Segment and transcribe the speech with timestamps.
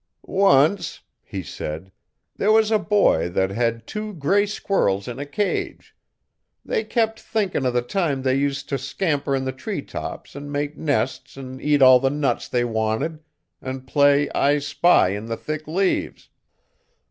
[0.23, 1.91] 'Once,' he said,
[2.35, 5.95] 'there was a boy thet hed two grey squirrels in a cage.
[6.65, 10.51] They kep' thinkin' o' the time they used t' scamper in the tree tops an'
[10.51, 13.19] make nests an' eat all the nuts they wanted
[13.61, 16.29] an' play I spy in the thick leaves.